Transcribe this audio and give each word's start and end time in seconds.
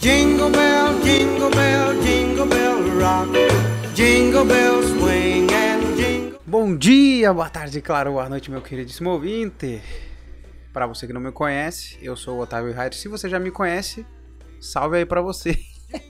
Jingle 0.00 0.50
bell, 0.50 1.00
jingle 1.04 1.50
bell, 1.50 2.02
jingle 2.02 2.46
bell 2.46 2.82
rock. 2.98 3.30
Jingle 3.94 4.44
swing 4.82 5.46
and 5.54 5.96
jingle. 5.96 6.40
Bom 6.44 6.76
dia, 6.76 7.32
boa 7.32 7.48
tarde, 7.48 7.80
claro, 7.80 8.10
boa 8.12 8.28
noite, 8.28 8.50
meu 8.50 8.60
queridíssimo 8.60 9.10
ouvinte. 9.10 9.80
Para 10.72 10.88
você 10.88 11.06
que 11.06 11.12
não 11.12 11.20
me 11.20 11.30
conhece, 11.30 11.96
eu 12.02 12.16
sou 12.16 12.38
o 12.38 12.40
Otávio 12.40 12.74
Raio. 12.74 12.92
Se 12.92 13.06
você 13.06 13.28
já 13.28 13.38
me 13.38 13.52
conhece, 13.52 14.04
salve 14.60 14.96
aí 14.96 15.06
para 15.06 15.22
você. 15.22 15.56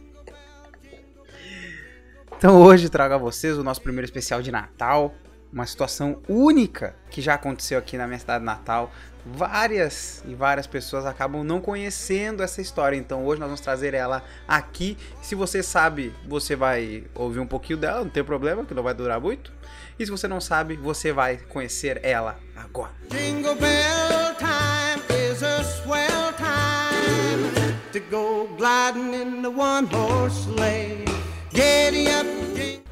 então 2.38 2.62
hoje 2.62 2.88
trago 2.88 3.12
a 3.12 3.18
vocês 3.18 3.58
o 3.58 3.62
nosso 3.62 3.82
primeiro 3.82 4.06
especial 4.06 4.40
de 4.40 4.50
Natal, 4.50 5.14
uma 5.54 5.64
situação 5.66 6.20
única 6.28 6.96
que 7.08 7.22
já 7.22 7.34
aconteceu 7.34 7.78
aqui 7.78 7.96
na 7.96 8.08
minha 8.08 8.18
cidade 8.18 8.44
natal. 8.44 8.92
Várias 9.24 10.22
e 10.26 10.34
várias 10.34 10.66
pessoas 10.66 11.06
acabam 11.06 11.42
não 11.44 11.60
conhecendo 11.60 12.42
essa 12.42 12.60
história, 12.60 12.96
então 12.96 13.24
hoje 13.24 13.40
nós 13.40 13.46
vamos 13.46 13.60
trazer 13.60 13.94
ela 13.94 14.22
aqui. 14.46 14.98
Se 15.22 15.34
você 15.34 15.62
sabe, 15.62 16.12
você 16.28 16.54
vai 16.54 17.04
ouvir 17.14 17.38
um 17.38 17.46
pouquinho 17.46 17.78
dela, 17.78 18.00
não 18.00 18.10
tem 18.10 18.22
problema, 18.22 18.64
que 18.64 18.74
não 18.74 18.82
vai 18.82 18.92
durar 18.92 19.20
muito. 19.20 19.50
E 19.98 20.04
se 20.04 20.10
você 20.10 20.28
não 20.28 20.40
sabe, 20.40 20.76
você 20.76 21.12
vai 21.12 21.38
conhecer 21.38 22.00
ela 22.02 22.36
agora. 22.56 22.90
Jingle 23.08 23.54
bell 23.54 24.34
time 24.36 25.30
is 25.30 25.42
a 25.42 25.62
swell 25.62 26.32
time 26.36 27.78
to 27.92 28.00
go 28.10 28.48
gliding 28.58 29.14
in 29.14 29.40
the 29.40 29.48
one 29.48 29.86
horse 29.86 30.48
sleigh. 30.48 31.04
Giddy 31.50 32.08
up. 32.08 32.33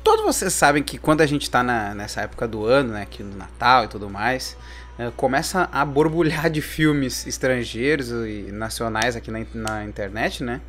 Todos 0.03 0.25
vocês 0.25 0.53
sabem 0.53 0.83
que 0.83 0.99
quando 0.99 1.21
a 1.21 1.27
gente 1.27 1.51
tá 1.51 1.63
na- 1.63 1.95
nessa 1.95 2.21
época 2.23 2.47
do 2.49 2.65
ano, 2.67 2.93
né, 2.95 3.03
aqui 3.03 3.23
no 3.23 3.37
Natal 3.37 3.85
e 3.85 3.89
tudo 3.89 4.09
mais, 4.11 4.57
eh, 4.99 5.11
começa 5.17 5.69
a 5.73 5.85
borbulhar 5.85 6.51
de 6.51 6.61
filmes 6.61 7.27
estrangeiros 7.27 8.11
e 8.11 8.51
nacionais 8.53 9.17
aqui 9.17 9.31
na, 9.31 9.45
na 9.55 9.85
internet, 9.85 10.43
né? 10.45 10.61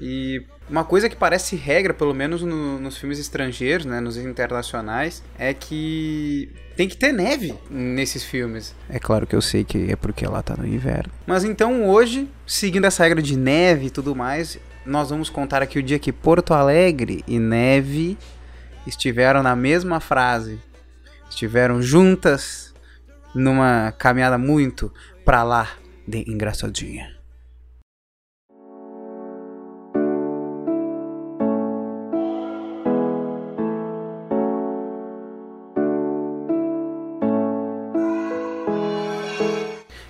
E 0.00 0.42
uma 0.70 0.84
coisa 0.84 1.08
que 1.08 1.14
parece 1.14 1.54
regra, 1.54 1.92
pelo 1.92 2.14
menos 2.14 2.42
no- 2.42 2.80
nos 2.80 2.96
filmes 2.96 3.18
estrangeiros, 3.18 3.84
né, 3.84 4.00
nos 4.00 4.16
internacionais, 4.16 5.22
é 5.38 5.52
que 5.52 6.50
tem 6.76 6.88
que 6.88 6.96
ter 6.96 7.12
neve 7.12 7.54
nesses 7.70 8.24
filmes. 8.24 8.74
É 8.88 8.98
claro 8.98 9.26
que 9.26 9.36
eu 9.36 9.42
sei 9.42 9.64
que 9.64 9.92
é 9.92 9.96
porque 9.96 10.26
lá 10.26 10.42
tá 10.42 10.56
no 10.56 10.66
inverno. 10.66 11.12
Mas 11.26 11.44
então 11.44 11.86
hoje, 11.88 12.28
seguindo 12.46 12.86
essa 12.86 13.02
regra 13.04 13.20
de 13.22 13.36
neve 13.36 13.86
e 13.86 13.90
tudo 13.90 14.16
mais, 14.16 14.58
nós 14.84 15.10
vamos 15.10 15.30
contar 15.30 15.62
aqui 15.62 15.78
o 15.78 15.82
dia 15.82 15.98
que 15.98 16.12
Porto 16.12 16.52
Alegre 16.54 17.24
e 17.26 17.38
neve 17.38 18.18
estiveram 18.86 19.42
na 19.42 19.54
mesma 19.54 20.00
frase. 20.00 20.60
Estiveram 21.30 21.80
juntas 21.80 22.74
numa 23.34 23.92
caminhada 23.92 24.36
muito 24.36 24.92
pra 25.24 25.42
lá 25.42 25.68
de 26.06 26.24
engraçadinha. 26.28 27.21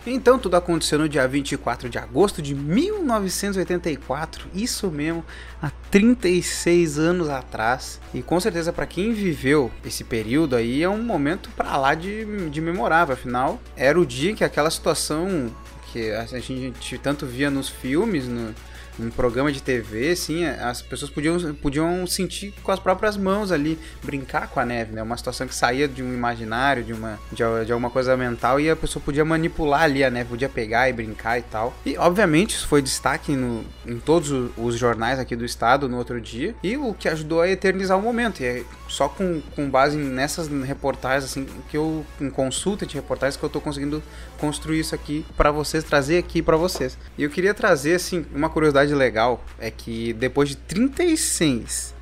Então 0.06 0.36
tudo 0.39 0.56
aconteceu 0.56 0.98
no 0.98 1.08
dia 1.08 1.28
24 1.28 1.89
de 1.89 1.97
agosto 1.97 2.42
de 2.42 2.55
1984, 2.55 4.48
isso 4.53 4.91
mesmo, 4.91 5.25
há 5.61 5.70
36 5.91 6.98
anos 6.98 7.28
atrás. 7.28 8.00
E 8.12 8.20
com 8.20 8.41
certeza 8.41 8.73
para 8.73 8.84
quem 8.86 9.12
viveu 9.12 9.70
esse 9.84 10.03
período 10.03 10.56
aí 10.56 10.83
é 10.83 10.89
um 10.89 11.03
momento 11.03 11.50
para 11.56 11.77
lá 11.77 11.95
de, 11.95 12.48
de 12.50 12.61
memorável, 12.61 13.14
afinal 13.14 13.61
era 13.77 13.98
o 13.98 14.05
dia 14.05 14.34
que 14.34 14.42
aquela 14.42 14.70
situação 14.70 15.50
que 15.93 16.11
a 16.11 16.25
gente 16.25 16.98
tanto 16.98 17.27
via 17.27 17.51
nos 17.51 17.69
filmes, 17.69 18.27
no, 18.27 18.55
um 18.98 19.11
programa 19.11 19.51
de 19.51 19.62
TV, 19.62 20.11
assim, 20.11 20.45
as 20.45 20.83
pessoas 20.83 21.11
podiam, 21.11 21.55
podiam 21.55 22.07
sentir 22.07 22.53
com 22.62 22.73
as 22.73 22.79
próprias 22.79 23.17
mãos 23.17 23.51
ali, 23.51 23.79
brincar 24.03 24.48
com 24.48 24.61
a 24.61 24.67
neve, 24.67 24.92
né? 24.92 25.03
Uma 25.03 25.17
situação 25.17 25.47
que 25.47 25.55
saía 25.55 25.89
de 25.89 26.03
um 26.03 26.13
imaginário, 26.13 26.83
de 26.85 26.92
uma 26.92 27.19
de, 27.30 27.42
de 27.64 27.73
alguma 27.73 27.91
coisa 27.91 28.17
mental 28.17 28.61
e 28.61 28.69
a 28.69 28.77
pessoa 28.77 29.03
podia 29.03 29.25
manipular 29.25 29.83
ali 29.83 30.05
a 30.05 30.11
neve, 30.11 30.30
podia 30.30 30.48
pegar 30.48 30.89
e 30.89 30.92
brincar 30.92 31.39
e 31.39 31.42
tal. 31.42 31.75
E 31.86 31.97
obviamente 31.97 32.55
isso 32.55 32.67
foi 32.67 32.83
destaque 32.83 33.35
no, 33.35 33.64
em 33.86 33.98
todos 33.98 34.30
os 34.57 34.77
jornais 34.77 35.19
aqui 35.19 35.35
do 35.35 35.45
estado 35.45 35.89
no 35.89 35.97
outro 35.97 36.20
dia 36.20 36.55
e 36.63 36.77
o 36.77 36.95
que 36.95 37.09
ajudou 37.09 37.41
a 37.41 37.48
eternizar 37.48 37.98
o 37.98 38.03
momento. 38.03 38.41
E 38.42 38.45
é 38.45 38.64
só 38.89 39.09
com, 39.09 39.41
com 39.55 39.70
base 39.70 39.97
nessas 39.97 40.48
reportagens 40.48 41.24
assim 41.24 41.47
que 41.70 41.77
eu 41.77 42.05
em 42.20 42.29
consulta 42.29 42.85
de 42.85 42.95
reportagens 42.95 43.36
que 43.36 43.42
eu 43.42 43.48
tô 43.48 43.61
conseguindo 43.61 44.03
construir 44.39 44.80
isso 44.80 44.95
aqui 44.95 45.24
para 45.36 45.51
vocês, 45.51 45.82
trazer 45.85 46.19
aqui 46.19 46.43
para 46.43 46.57
vocês. 46.57 46.98
E 47.17 47.23
eu 47.23 47.31
queria 47.31 47.55
trazer 47.55 47.95
assim 47.95 48.25
uma 48.35 48.48
curiosidade 48.48 48.95
legal 48.95 49.45
é 49.59 49.70
que 49.70 50.13
depois 50.13 50.48
de 50.48 50.57
36 50.57 51.95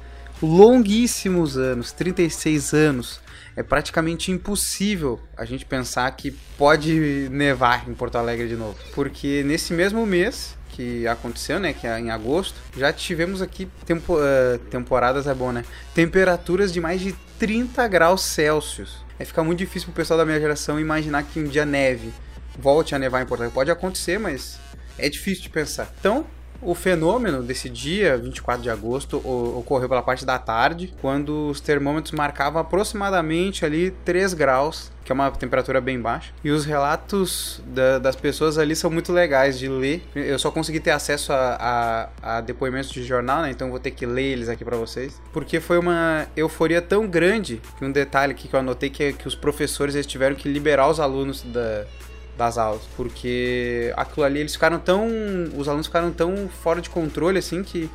longuíssimos 0.43 1.57
anos, 1.59 1.93
36 1.93 2.73
anos, 2.73 3.21
é 3.57 3.63
praticamente 3.63 4.31
impossível 4.31 5.21
a 5.37 5.45
gente 5.45 5.65
pensar 5.65 6.11
que 6.13 6.31
pode 6.57 7.29
nevar 7.31 7.89
em 7.89 7.95
Porto 7.95 8.17
Alegre 8.17 8.49
de 8.49 8.57
novo, 8.57 8.77
porque 8.95 9.43
nesse 9.45 9.73
mesmo 9.73 10.07
mês 10.07 10.57
que 10.71 11.07
aconteceu, 11.07 11.59
né, 11.61 11.73
que 11.73 11.87
é 11.87 11.99
em 11.99 12.11
agosto, 12.11 12.55
já 12.77 12.93
tivemos 12.93 13.43
aqui 13.43 13.69
tempo, 13.85 14.17
eh, 14.19 14.59
temporadas 14.71 15.27
é 15.27 15.35
bom, 15.35 15.53
né? 15.53 15.65
Temperaturas 15.95 16.73
de 16.73 16.81
mais 16.81 17.01
de 17.01 17.13
30 17.39 17.87
graus 17.89 18.23
Celsius. 18.23 19.05
É 19.19 19.25
fica 19.25 19.43
muito 19.45 19.59
difícil 19.59 19.87
pro 19.89 19.97
pessoal 19.97 20.17
da 20.19 20.25
minha 20.25 20.41
geração 20.41 20.81
imaginar 20.81 21.25
que 21.25 21.41
um 21.41 21.45
dia 21.45 21.67
neve 21.67 22.13
volte 22.59 22.95
a 22.95 22.99
nevar 22.99 23.23
em 23.23 23.27
Porto 23.27 23.41
Alegre. 23.41 23.55
Pode 23.55 23.71
acontecer, 23.71 24.19
mas 24.19 24.59
é 24.99 25.09
difícil 25.09 25.43
de 25.43 25.51
pensar. 25.51 25.93
Então, 25.99 26.27
o 26.63 26.75
fenômeno 26.75 27.43
desse 27.43 27.71
dia, 27.71 28.19
24 28.19 28.63
de 28.63 28.69
agosto, 28.69 29.17
ocorreu 29.57 29.89
pela 29.89 30.03
parte 30.03 30.27
da 30.27 30.39
tarde, 30.39 30.93
quando 31.01 31.49
os 31.49 31.59
termômetros 31.59 32.13
marcavam 32.13 32.61
aproximadamente 32.61 33.65
ali 33.65 33.91
3 34.05 34.35
graus, 34.35 34.93
que 35.03 35.11
é 35.11 35.15
uma 35.15 35.31
temperatura 35.31 35.81
bem 35.81 35.99
baixa. 35.99 36.33
E 36.45 36.51
os 36.51 36.67
relatos 36.67 37.63
da- 37.67 37.99
das 37.99 38.15
pessoas 38.15 38.59
ali 38.59 38.77
são 38.77 38.91
muito 38.91 39.11
legais 39.11 39.59
de 39.59 39.69
ler. 39.69 40.03
Eu 40.15 40.39
só 40.39 40.51
consegui 40.51 40.81
ter 40.81 40.91
acesso 40.91 41.33
a, 41.33 42.11
a- 42.23 42.37
a 42.37 42.41
depoimentos 42.43 42.91
de 42.91 43.03
jornal, 43.05 43.41
né? 43.41 43.51
Então 43.51 43.71
vou 43.71 43.81
ter 43.81 43.93
que 43.93 44.05
ler 44.05 44.25
eles 44.25 44.51
aqui 44.51 44.63
pra 44.63 44.77
vocês. 44.77 45.19
Porque 45.33 45.61
foi 45.61 45.79
uma 45.79 46.27
euforia 46.37 46.83
tão 46.83 47.07
grande 47.09 47.61
que 47.79 47.85
um 47.87 47.91
detalhe 47.91 48.33
aqui 48.33 48.47
que 48.49 48.55
eu 48.55 48.61
anotei 48.61 48.91
que 48.91 49.03
é 49.03 49.13
que 49.13 49.27
os 49.27 49.35
professores 49.35 49.95
eles 49.95 50.07
tiveram 50.07 50.37
que 50.37 50.47
liberar 50.47 50.89
os 50.89 51.01
alunos 51.01 51.41
da, 51.43 51.87
das 52.41 52.57
aulas, 52.57 52.83
porque 52.97 53.93
aquilo 53.97 54.25
ali 54.25 54.41
eles 54.41 54.55
ficaram 54.55 54.79
tão, 54.79 55.07
os 55.55 55.69
alunos 55.69 55.87
ficaram 55.87 56.11
tão 56.11 56.49
fora 56.49 56.81
de 56.81 56.89
controle 56.89 57.39
assim 57.39 57.63
que 57.63 57.91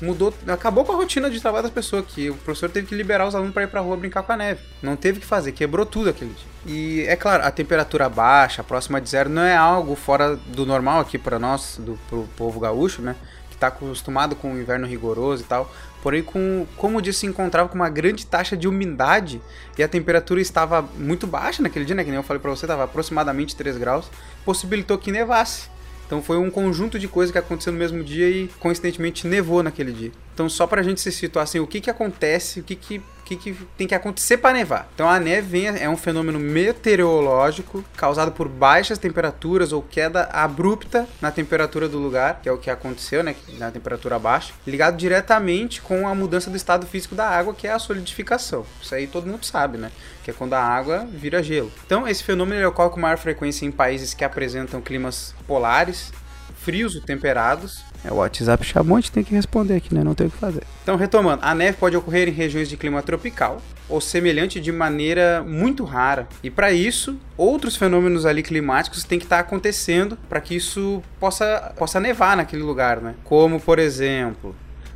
mudou, 0.00 0.32
acabou 0.46 0.84
com 0.84 0.92
a 0.92 0.94
rotina 0.94 1.28
de 1.28 1.40
trabalho 1.40 1.64
das 1.64 1.72
pessoas, 1.72 2.06
que 2.06 2.30
o 2.30 2.34
professor 2.36 2.70
teve 2.70 2.86
que 2.86 2.94
liberar 2.94 3.26
os 3.26 3.34
alunos 3.34 3.52
para 3.52 3.64
ir 3.64 3.66
pra 3.66 3.80
rua 3.80 3.96
brincar 3.96 4.22
com 4.22 4.32
a 4.32 4.36
neve. 4.36 4.60
Não 4.80 4.94
teve 4.94 5.18
que 5.18 5.26
fazer, 5.26 5.50
quebrou 5.50 5.84
tudo 5.84 6.10
aquele 6.10 6.32
dia. 6.32 6.46
E 6.72 7.02
é 7.08 7.16
claro, 7.16 7.44
a 7.44 7.50
temperatura 7.50 8.08
baixa, 8.08 8.62
próxima 8.62 9.00
de 9.00 9.10
zero, 9.10 9.28
não 9.28 9.42
é 9.42 9.56
algo 9.56 9.96
fora 9.96 10.36
do 10.36 10.64
normal 10.64 11.00
aqui 11.00 11.18
para 11.18 11.38
nós, 11.38 11.80
do 11.80 11.98
pro 12.08 12.28
povo 12.36 12.60
gaúcho, 12.60 13.02
né? 13.02 13.16
Que 13.58 13.60
tá 13.60 13.66
acostumado 13.66 14.36
com 14.36 14.52
o 14.52 14.60
inverno 14.60 14.86
rigoroso 14.86 15.42
e 15.42 15.46
tal. 15.46 15.72
Porém, 16.00 16.22
com, 16.22 16.64
como 16.76 17.02
disse, 17.02 17.20
se 17.20 17.26
encontrava 17.26 17.68
com 17.68 17.74
uma 17.74 17.88
grande 17.90 18.24
taxa 18.24 18.56
de 18.56 18.68
umidade 18.68 19.42
e 19.76 19.82
a 19.82 19.88
temperatura 19.88 20.40
estava 20.40 20.80
muito 20.96 21.26
baixa 21.26 21.60
naquele 21.60 21.84
dia, 21.84 21.96
né? 21.96 22.04
Que 22.04 22.10
nem 22.10 22.18
eu 22.18 22.22
falei 22.22 22.40
pra 22.40 22.50
você, 22.50 22.66
estava 22.66 22.84
aproximadamente 22.84 23.56
3 23.56 23.76
graus, 23.76 24.08
possibilitou 24.44 24.96
que 24.96 25.10
nevasse. 25.10 25.68
Então 26.06 26.22
foi 26.22 26.38
um 26.38 26.50
conjunto 26.50 26.98
de 26.98 27.08
coisas 27.08 27.32
que 27.32 27.38
aconteceu 27.38 27.72
no 27.72 27.78
mesmo 27.78 28.02
dia 28.02 28.30
e 28.30 28.48
coincidentemente 28.60 29.26
nevou 29.26 29.62
naquele 29.62 29.92
dia. 29.92 30.12
Então 30.32 30.48
só 30.48 30.66
pra 30.66 30.82
gente 30.82 31.00
se 31.00 31.10
situar 31.10 31.42
assim, 31.42 31.58
o 31.58 31.66
que 31.66 31.80
que 31.80 31.90
acontece, 31.90 32.60
o 32.60 32.62
que 32.62 32.76
que, 32.76 33.02
que, 33.28 33.36
que 33.36 33.66
tem 33.76 33.86
que 33.86 33.94
acontecer 33.94 34.38
para 34.38 34.56
nevar. 34.56 34.88
Então 34.94 35.08
a 35.08 35.18
neve 35.18 35.66
é 35.66 35.88
um 35.88 35.96
fenômeno 35.96 36.38
meteorológico 36.38 37.84
causado 37.96 38.32
por 38.32 38.48
baixas 38.48 38.98
temperaturas 38.98 39.72
ou 39.72 39.82
queda 39.82 40.24
abrupta 40.32 41.06
na 41.20 41.30
temperatura 41.30 41.88
do 41.88 41.98
lugar, 41.98 42.40
que 42.42 42.48
é 42.48 42.52
o 42.52 42.58
que 42.58 42.70
aconteceu, 42.70 43.22
né, 43.22 43.34
na 43.58 43.70
temperatura 43.70 44.18
baixa, 44.18 44.52
ligado 44.66 44.96
diretamente 44.96 45.82
com 45.82 46.08
a 46.08 46.14
mudança 46.14 46.50
do 46.50 46.56
estado 46.56 46.86
físico 46.86 47.14
da 47.14 47.28
água, 47.28 47.54
que 47.54 47.66
é 47.66 47.72
a 47.72 47.78
solidificação. 47.78 48.64
Isso 48.80 48.94
aí 48.94 49.06
todo 49.06 49.26
mundo 49.26 49.44
sabe, 49.44 49.76
né? 49.76 49.90
Que 50.24 50.30
é 50.30 50.34
quando 50.34 50.54
a 50.54 50.62
água 50.62 51.06
vira 51.10 51.42
gelo. 51.42 51.70
Então 51.84 52.06
esse 52.06 52.22
fenômeno 52.22 52.66
ocorre 52.68 52.90
com 52.90 53.00
maior 53.00 53.18
frequência 53.18 53.66
em 53.66 53.70
países 53.70 54.14
que 54.14 54.24
apresentam 54.24 54.80
climas 54.80 55.34
polares, 55.46 56.12
frios 56.56 56.94
ou 56.94 57.02
temperados. 57.02 57.82
É, 58.04 58.12
o 58.12 58.16
WhatsApp 58.16 58.64
chamou, 58.64 58.96
a 58.96 59.00
gente 59.00 59.12
tem 59.12 59.24
que 59.24 59.34
responder 59.34 59.74
aqui, 59.74 59.94
né? 59.94 60.04
Não 60.04 60.14
tem 60.14 60.28
o 60.28 60.30
que 60.30 60.36
fazer. 60.36 60.62
Então, 60.82 60.96
retomando, 60.96 61.42
a 61.44 61.54
neve 61.54 61.76
pode 61.78 61.96
ocorrer 61.96 62.28
em 62.28 62.32
regiões 62.32 62.68
de 62.68 62.76
clima 62.76 63.02
tropical 63.02 63.60
ou 63.88 64.00
semelhante 64.00 64.60
de 64.60 64.70
maneira 64.70 65.42
muito 65.46 65.84
rara. 65.84 66.28
E 66.42 66.50
para 66.50 66.70
isso, 66.70 67.18
outros 67.36 67.76
fenômenos 67.76 68.26
ali 68.26 68.42
climáticos 68.42 69.02
têm 69.04 69.18
que 69.18 69.24
estar 69.24 69.40
acontecendo 69.40 70.16
para 70.28 70.40
que 70.40 70.54
isso 70.54 71.02
possa, 71.18 71.72
possa 71.76 71.98
nevar 71.98 72.36
naquele 72.36 72.62
lugar, 72.62 73.00
né? 73.00 73.14
Como, 73.24 73.58
por 73.60 73.78
exemplo, 73.78 74.54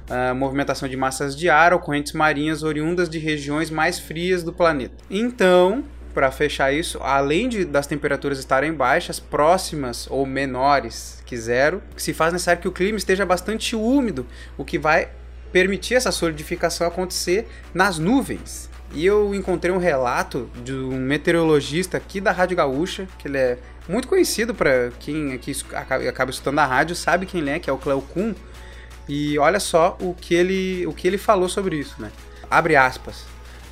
a 0.08 0.34
movimentação 0.34 0.88
de 0.88 0.96
massas 0.96 1.34
de 1.34 1.48
ar 1.48 1.72
ou 1.72 1.78
correntes 1.78 2.12
marinhas 2.12 2.62
oriundas 2.62 3.08
de 3.08 3.18
regiões 3.18 3.70
mais 3.70 3.98
frias 3.98 4.42
do 4.42 4.52
planeta. 4.52 4.94
Então, 5.10 5.82
para 6.12 6.30
fechar 6.30 6.72
isso, 6.72 6.98
além 7.02 7.48
de 7.48 7.64
das 7.64 7.86
temperaturas 7.86 8.38
estarem 8.38 8.72
baixas, 8.72 9.18
próximas 9.18 10.06
ou 10.10 10.26
menores 10.26 11.22
que 11.26 11.36
zero, 11.36 11.82
se 11.96 12.12
faz 12.12 12.32
necessário 12.32 12.60
que 12.60 12.68
o 12.68 12.72
clima 12.72 12.98
esteja 12.98 13.24
bastante 13.24 13.74
úmido, 13.74 14.26
o 14.56 14.64
que 14.64 14.78
vai 14.78 15.10
permitir 15.52 15.94
essa 15.94 16.12
solidificação 16.12 16.86
acontecer 16.86 17.48
nas 17.74 17.98
nuvens. 17.98 18.70
E 18.94 19.06
eu 19.06 19.34
encontrei 19.34 19.72
um 19.72 19.78
relato 19.78 20.50
de 20.62 20.72
um 20.74 20.98
meteorologista 20.98 21.96
aqui 21.96 22.20
da 22.20 22.30
Rádio 22.30 22.56
Gaúcha, 22.56 23.08
que 23.18 23.26
ele 23.26 23.38
é 23.38 23.58
muito 23.88 24.06
conhecido 24.06 24.54
para 24.54 24.90
quem 25.00 25.32
aqui 25.32 25.52
acaba 26.06 26.30
escutando 26.30 26.58
a 26.58 26.66
rádio, 26.66 26.94
sabe 26.94 27.26
quem 27.26 27.40
ele 27.40 27.50
é, 27.50 27.58
que 27.58 27.70
é 27.70 27.72
o 27.72 27.78
Cleo 27.78 28.02
Kuhn. 28.02 28.34
E 29.08 29.38
olha 29.38 29.58
só 29.58 29.96
o 30.00 30.14
que 30.14 30.34
ele, 30.34 30.86
o 30.86 30.92
que 30.92 31.08
ele 31.08 31.18
falou 31.18 31.48
sobre 31.48 31.76
isso, 31.76 32.00
né? 32.00 32.12
Abre 32.50 32.76
aspas. 32.76 33.24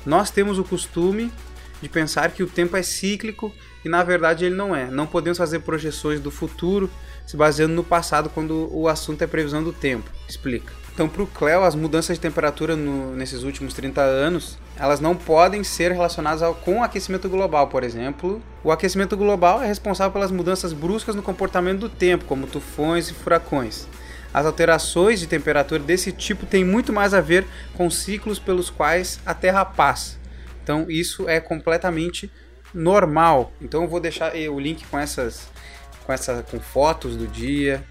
Nós 0.05 0.31
temos 0.31 0.57
o 0.57 0.63
costume 0.63 1.31
de 1.81 1.89
pensar 1.89 2.31
que 2.31 2.43
o 2.43 2.47
tempo 2.47 2.77
é 2.77 2.83
cíclico 2.83 3.51
e 3.83 3.89
na 3.89 4.03
verdade 4.03 4.45
ele 4.45 4.55
não 4.55 4.75
é. 4.75 4.85
Não 4.85 5.07
podemos 5.07 5.37
fazer 5.37 5.59
projeções 5.59 6.19
do 6.19 6.29
futuro 6.29 6.89
se 7.25 7.35
baseando 7.37 7.73
no 7.73 7.83
passado 7.83 8.29
quando 8.29 8.69
o 8.71 8.87
assunto 8.87 9.21
é 9.21 9.27
previsão 9.27 9.63
do 9.63 9.73
tempo. 9.73 10.09
Explica. 10.27 10.73
Então, 10.93 11.07
para 11.07 11.23
o 11.23 11.27
Cleo, 11.27 11.63
as 11.63 11.73
mudanças 11.73 12.17
de 12.17 12.21
temperatura 12.21 12.75
no, 12.75 13.15
nesses 13.15 13.43
últimos 13.43 13.73
30 13.73 14.01
anos, 14.01 14.57
elas 14.77 14.99
não 14.99 15.15
podem 15.15 15.63
ser 15.63 15.91
relacionadas 15.91 16.41
ao, 16.41 16.53
com 16.53 16.79
o 16.79 16.83
aquecimento 16.83 17.29
global, 17.29 17.67
por 17.67 17.83
exemplo. 17.83 18.41
O 18.63 18.71
aquecimento 18.71 19.15
global 19.15 19.63
é 19.63 19.67
responsável 19.67 20.11
pelas 20.11 20.31
mudanças 20.31 20.73
bruscas 20.73 21.15
no 21.15 21.23
comportamento 21.23 21.79
do 21.79 21.89
tempo, 21.89 22.25
como 22.25 22.45
tufões 22.45 23.09
e 23.09 23.13
furacões. 23.13 23.87
As 24.33 24.45
alterações 24.45 25.19
de 25.19 25.27
temperatura 25.27 25.81
desse 25.81 26.11
tipo 26.11 26.45
têm 26.45 26.63
muito 26.63 26.91
mais 26.93 27.13
a 27.13 27.21
ver 27.21 27.45
com 27.73 27.89
ciclos 27.89 28.37
pelos 28.37 28.69
quais 28.69 29.19
a 29.25 29.33
Terra 29.33 29.63
passa. 29.63 30.20
Então, 30.63 30.85
isso 30.89 31.27
é 31.27 31.39
completamente 31.39 32.31
normal. 32.73 33.51
Então, 33.61 33.83
eu 33.83 33.87
vou 33.87 33.99
deixar 33.99 34.33
o 34.35 34.59
link 34.59 34.85
com 34.87 34.97
essas, 34.97 35.47
com 36.05 36.13
essa, 36.13 36.43
com 36.43 36.59
fotos 36.59 37.15
do 37.15 37.27
dia, 37.27 37.83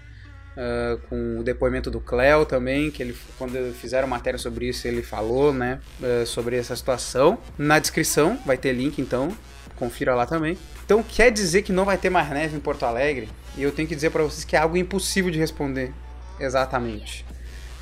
Uh, 0.51 0.99
com 1.07 1.39
o 1.39 1.43
depoimento 1.43 1.89
do 1.89 2.01
Cléo 2.01 2.45
também, 2.45 2.91
que 2.91 3.01
ele 3.01 3.15
quando 3.37 3.73
fizeram 3.73 4.05
matéria 4.05 4.37
sobre 4.37 4.67
isso, 4.67 4.85
ele 4.85 5.01
falou, 5.01 5.53
né, 5.53 5.79
uh, 6.01 6.25
sobre 6.25 6.57
essa 6.57 6.75
situação. 6.75 7.37
Na 7.57 7.79
descrição 7.79 8.37
vai 8.45 8.57
ter 8.57 8.73
link, 8.73 8.99
então 8.99 9.29
confira 9.77 10.13
lá 10.13 10.25
também. 10.25 10.57
Então 10.85 11.01
quer 11.01 11.31
dizer 11.31 11.61
que 11.61 11.71
não 11.71 11.85
vai 11.85 11.97
ter 11.97 12.09
mais 12.09 12.29
neve 12.29 12.57
em 12.57 12.59
Porto 12.59 12.83
Alegre? 12.83 13.29
E 13.55 13.63
eu 13.63 13.71
tenho 13.71 13.87
que 13.87 13.95
dizer 13.95 14.09
para 14.09 14.23
vocês 14.23 14.43
que 14.43 14.57
é 14.57 14.59
algo 14.59 14.75
impossível 14.75 15.31
de 15.31 15.39
responder 15.39 15.93
exatamente. 16.37 17.25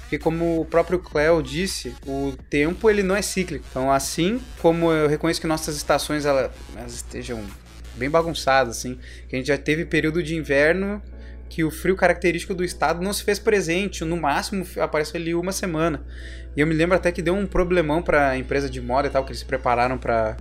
Porque 0.10 0.18
como 0.18 0.60
o 0.60 0.66
próprio 0.66 0.98
Cléo 0.98 1.40
disse, 1.44 1.94
o 2.04 2.34
tempo 2.50 2.90
ele 2.90 3.04
não 3.04 3.16
é 3.16 3.22
cíclico. 3.22 3.64
Então 3.70 3.92
assim 3.92 4.42
como 4.60 4.92
eu 4.92 5.08
reconheço 5.08 5.40
que 5.40 5.46
nossas 5.46 5.76
estações 5.76 6.26
elas, 6.26 6.50
elas 6.76 6.96
estejam 6.96 7.46
bem 7.94 8.10
bagunçadas 8.10 8.76
assim, 8.76 8.98
que 9.28 9.36
a 9.36 9.38
gente 9.38 9.48
já 9.48 9.58
teve 9.58 9.86
período 9.86 10.24
de 10.24 10.36
inverno 10.36 11.00
que 11.48 11.64
o 11.64 11.70
frio 11.70 11.96
característico 11.96 12.56
do 12.56 12.64
estado 12.64 13.04
não 13.04 13.14
se 13.14 13.24
fez 13.24 13.38
presente, 13.38 14.04
no 14.04 14.18
máximo 14.18 14.66
apareceu 14.80 15.22
ali 15.22 15.36
uma 15.36 15.52
semana. 15.52 16.04
E 16.56 16.62
eu 16.62 16.66
me 16.66 16.74
lembro 16.74 16.96
até 16.96 17.12
que 17.12 17.22
deu 17.22 17.36
um 17.36 17.46
problemão 17.46 18.02
para 18.02 18.30
a 18.30 18.38
empresa 18.38 18.68
de 18.68 18.82
moda 18.82 19.08
e 19.08 19.12
tal, 19.12 19.24
que 19.24 19.30
eles 19.30 19.40
se 19.40 19.46
prepararam 19.46 19.98
para 19.98 20.38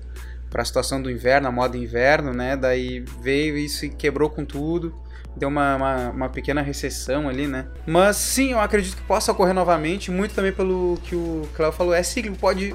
para 0.50 0.62
a 0.62 0.64
situação 0.64 1.02
do 1.02 1.10
inverno, 1.10 1.46
a 1.46 1.52
moda 1.52 1.76
inverno, 1.76 2.32
né? 2.32 2.56
Daí 2.56 3.04
veio 3.20 3.58
isso 3.58 3.84
e 3.84 3.90
quebrou 3.90 4.30
com 4.30 4.46
tudo. 4.46 4.94
Deu 5.38 5.48
uma, 5.48 5.76
uma, 5.76 6.10
uma, 6.10 6.28
pequena 6.28 6.60
recessão 6.60 7.28
ali, 7.28 7.46
né? 7.46 7.66
Mas 7.86 8.16
sim, 8.16 8.52
eu 8.52 8.60
acredito 8.60 8.96
que 8.96 9.02
possa 9.02 9.30
ocorrer 9.30 9.54
novamente, 9.54 10.10
muito 10.10 10.34
também 10.34 10.52
pelo 10.52 10.98
que 11.04 11.14
o 11.14 11.48
Cléo 11.54 11.70
falou. 11.70 11.94
É 11.94 12.02
cíclico, 12.02 12.36
pode 12.36 12.74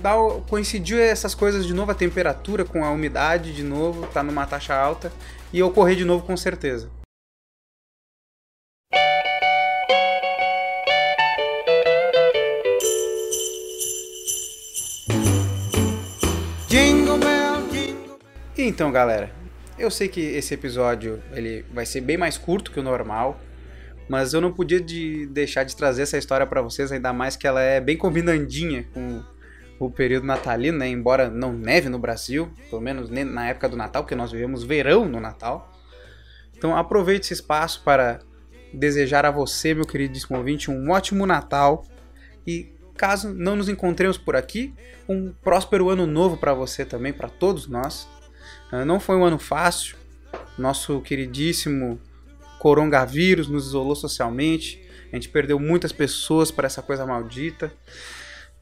dar, 0.00 0.16
coincidir 0.48 0.98
essas 0.98 1.34
coisas 1.34 1.66
de 1.66 1.74
novo, 1.74 1.90
a 1.90 1.94
temperatura 1.94 2.64
com 2.64 2.84
a 2.84 2.90
umidade 2.90 3.52
de 3.52 3.64
novo, 3.64 4.06
tá 4.06 4.22
numa 4.22 4.46
taxa 4.46 4.74
alta, 4.74 5.12
e 5.52 5.62
ocorrer 5.62 5.96
de 5.96 6.04
novo 6.04 6.24
com 6.24 6.36
certeza. 6.36 6.88
então, 18.76 18.90
galera, 18.90 19.30
eu 19.78 19.90
sei 19.90 20.08
que 20.08 20.20
esse 20.20 20.54
episódio 20.54 21.22
ele 21.32 21.64
vai 21.72 21.84
ser 21.86 22.00
bem 22.00 22.16
mais 22.16 22.38
curto 22.38 22.70
que 22.70 22.80
o 22.80 22.82
normal, 22.82 23.40
mas 24.08 24.32
eu 24.32 24.40
não 24.40 24.52
podia 24.52 24.80
de 24.80 25.26
deixar 25.26 25.64
de 25.64 25.74
trazer 25.74 26.02
essa 26.02 26.16
história 26.16 26.46
para 26.46 26.62
vocês, 26.62 26.92
ainda 26.92 27.12
mais 27.12 27.36
que 27.36 27.46
ela 27.46 27.60
é 27.60 27.80
bem 27.80 27.96
combinandinha 27.96 28.86
com 28.94 29.22
o 29.78 29.90
período 29.90 30.26
natalino, 30.26 30.78
né? 30.78 30.88
Embora 30.88 31.28
não 31.28 31.52
neve 31.52 31.88
no 31.88 31.98
Brasil, 31.98 32.50
pelo 32.70 32.80
menos 32.80 33.10
na 33.10 33.48
época 33.48 33.68
do 33.68 33.76
Natal, 33.76 34.02
porque 34.04 34.14
nós 34.14 34.32
vivemos 34.32 34.62
verão 34.62 35.06
no 35.06 35.20
Natal. 35.20 35.72
Então 36.56 36.76
aproveite 36.76 37.26
esse 37.26 37.34
espaço 37.34 37.82
para 37.84 38.20
desejar 38.72 39.26
a 39.26 39.30
você, 39.30 39.74
meu 39.74 39.84
queridíssimo 39.84 40.38
ouvinte, 40.38 40.70
um 40.70 40.90
ótimo 40.90 41.26
Natal 41.26 41.84
e 42.46 42.72
caso 42.96 43.34
não 43.34 43.56
nos 43.56 43.68
encontremos 43.68 44.16
por 44.16 44.36
aqui, 44.36 44.74
um 45.08 45.32
próspero 45.42 45.90
ano 45.90 46.06
novo 46.06 46.36
para 46.36 46.54
você 46.54 46.84
também, 46.84 47.12
para 47.12 47.28
todos 47.28 47.66
nós. 47.66 48.08
Ah, 48.70 48.84
não 48.84 48.98
foi 49.00 49.16
um 49.16 49.24
ano 49.24 49.38
fácil. 49.38 49.96
Nosso 50.58 51.00
queridíssimo 51.00 52.00
coronavírus 52.58 53.48
nos 53.48 53.66
isolou 53.66 53.94
socialmente. 53.94 54.82
A 55.12 55.16
gente 55.16 55.28
perdeu 55.28 55.58
muitas 55.58 55.92
pessoas 55.92 56.50
para 56.50 56.66
essa 56.66 56.82
coisa 56.82 57.06
maldita. 57.06 57.72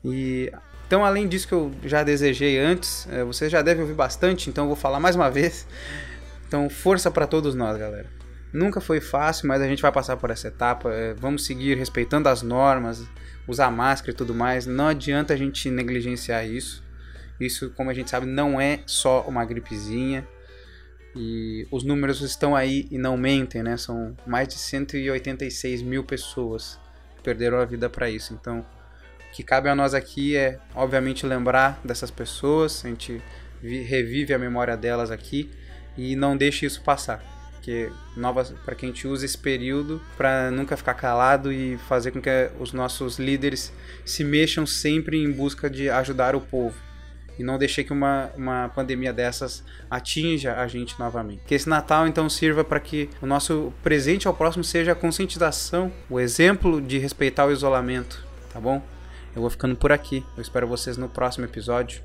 E 0.05 0.53
então, 0.87 1.05
além 1.05 1.27
disso 1.27 1.49
que 1.49 1.55
eu 1.55 1.73
já 1.85 2.03
desejei 2.03 2.59
antes, 2.59 3.09
eh, 3.11 3.25
você 3.25 3.49
já 3.49 3.63
deve 3.63 3.81
ouvir 3.81 3.95
bastante, 3.95 4.51
então 4.51 4.65
eu 4.65 4.69
vou 4.69 4.77
falar 4.77 5.01
mais 5.01 5.17
uma 5.17 5.31
vez. 5.31 5.67
Então, 6.47 6.69
força 6.69 7.11
para 7.11 7.27
todos 7.27 7.55
nós, 7.55 7.77
galera. 7.77 8.07
Nunca 8.53 8.81
foi 8.81 9.01
fácil, 9.01 9.49
mas 9.49 9.61
a 9.61 9.67
gente 9.67 9.83
vai 9.83 9.91
passar 9.91 10.17
por 10.17 10.31
essa 10.31 10.49
etapa. 10.49 10.91
Eh, 10.93 11.15
vamos 11.19 11.47
seguir 11.47 11.77
respeitando 11.77 12.29
as 12.29 12.43
normas, 12.43 13.03
usar 13.49 13.71
máscara 13.71 14.13
e 14.13 14.15
tudo 14.15 14.35
mais. 14.35 14.67
Não 14.67 14.87
adianta 14.87 15.35
a 15.35 15.37
gente 15.37 15.71
negligenciar 15.71 16.47
isso. 16.47 16.84
Isso, 17.39 17.71
como 17.71 17.91
a 17.91 17.95
gente 17.95 18.11
sabe, 18.11 18.27
não 18.27 18.61
é 18.61 18.81
só 18.87 19.23
uma 19.23 19.45
gripezinha. 19.45 20.27
E 21.17 21.67
os 21.71 21.85
números 21.85 22.21
estão 22.21 22.57
aí 22.57 22.89
e 22.91 22.99
não 22.99 23.17
mentem, 23.17 23.63
né? 23.63 23.77
São 23.77 24.17
mais 24.27 24.49
de 24.49 24.55
186 24.55 25.83
mil 25.83 26.03
pessoas 26.03 26.79
que 27.17 27.23
perderam 27.23 27.59
a 27.59 27.65
vida 27.65 27.89
para 27.89 28.11
isso. 28.11 28.35
Então, 28.35 28.61
o 28.61 29.33
que 29.33 29.43
cabe 29.43 29.69
a 29.69 29.75
nós 29.75 29.95
aqui 29.95 30.37
é, 30.37 30.59
obviamente, 30.75 31.25
lembrar 31.25 31.81
dessas 31.85 32.11
pessoas, 32.11 32.85
a 32.85 32.89
gente 32.89 33.23
revive 33.63 34.35
a 34.35 34.39
memória 34.39 34.77
delas 34.77 35.11
aqui 35.11 35.51
e 35.97 36.17
não 36.17 36.37
deixe 36.37 36.67
isso 36.67 36.83
passar. 36.83 37.23
Porque 37.53 37.91
novas 38.17 38.51
para 38.65 38.75
que 38.75 38.85
a 38.85 38.89
gente 38.89 39.07
use 39.07 39.25
esse 39.25 39.39
período 39.39 40.03
para 40.17 40.51
nunca 40.51 40.77
ficar 40.77 40.95
calado 40.95 41.53
e 41.53 41.79
fazer 41.89 42.11
com 42.11 42.21
que 42.21 42.51
os 42.59 42.73
nossos 42.73 43.19
líderes 43.19 43.73
se 44.05 44.23
mexam 44.23 44.67
sempre 44.67 45.17
em 45.17 45.31
busca 45.31 45.71
de 45.71 45.89
ajudar 45.89 46.35
o 46.35 46.41
povo 46.41 46.77
e 47.39 47.43
não 47.43 47.59
deixei 47.59 47.85
que 47.85 47.93
uma, 47.93 48.31
uma 48.37 48.69
pandemia 48.69 49.13
dessas 49.13 49.65
atinja 49.91 50.55
a 50.55 50.67
gente 50.67 50.99
novamente. 50.99 51.43
Que 51.47 51.55
esse 51.55 51.69
Natal 51.69 52.07
então 52.07 52.29
sirva 52.29 52.65
para 52.65 52.81
que 52.81 53.09
o 53.21 53.27
nosso 53.27 53.73
presente 53.83 54.27
ao 54.27 54.35
próximo 54.35 54.65
seja 54.65 54.93
a 54.93 54.95
conscientização, 54.95 55.93
o 56.09 56.21
exemplo 56.21 56.81
de 56.81 56.99
respeitar 56.99 57.47
o 57.47 57.53
isolamento, 57.53 58.25
tá 58.53 58.61
bom? 58.61 58.83
Eu 59.35 59.41
vou 59.41 59.51
ficando 59.51 59.75
por 59.75 59.91
aqui. 59.91 60.25
Eu 60.37 60.43
espero 60.43 60.67
vocês 60.67 60.97
no 60.97 61.09
próximo 61.09 61.45
episódio. 61.45 62.03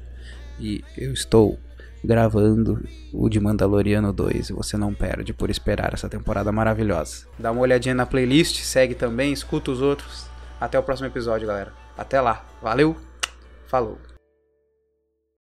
E 0.60 0.84
eu 0.98 1.14
estou 1.14 1.60
gravando 2.04 2.84
o 3.14 3.30
de 3.30 3.40
Mandaloriano 3.40 4.12
2 4.12 4.50
e 4.50 4.54
você 4.54 4.78
não 4.78 4.94
perde 4.94 5.34
por 5.34 5.50
esperar 5.50 5.94
essa 5.94 6.10
temporada 6.10 6.52
maravilhosa. 6.52 7.28
Dá 7.38 7.52
uma 7.52 7.62
olhadinha 7.62 7.94
na 7.94 8.06
playlist, 8.06 8.62
segue 8.62 8.96
também, 8.96 9.32
escuta 9.32 9.72
os 9.72 9.82
outros. 9.82 10.28
Até 10.60 10.78
o 10.78 10.84
próximo 10.84 11.08
episódio, 11.08 11.48
galera. 11.48 11.74
Até 11.98 12.20
lá. 12.20 12.46
Valeu. 12.62 12.96
Falou. 13.68 14.09